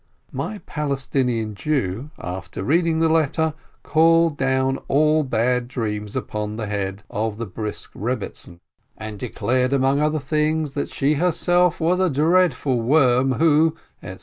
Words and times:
My 0.31 0.57
Palestinian 0.65 1.53
Jew, 1.53 2.09
after 2.17 2.63
reading 2.63 3.01
the 3.01 3.07
letter, 3.07 3.53
called 3.83 4.35
down 4.35 4.77
all 4.87 5.21
bad 5.21 5.67
dreams 5.67 6.15
upon 6.15 6.55
the 6.55 6.65
head 6.65 7.03
of 7.11 7.37
the 7.37 7.45
Brisk 7.45 7.91
Reb 7.93 8.23
EARTH 8.23 8.29
OF 8.29 8.29
PALESTINE 8.31 8.61
33 8.97 9.07
betzin, 9.07 9.07
and 9.07 9.19
declared 9.19 9.73
among 9.73 9.99
other 10.01 10.17
things 10.17 10.71
that 10.73 10.89
she 10.89 11.13
her 11.21 11.31
self 11.31 11.79
was 11.79 11.99
a 11.99 12.09
dreadful 12.09 12.81
worm, 12.81 13.33
who, 13.33 13.75
etc. 14.01 14.19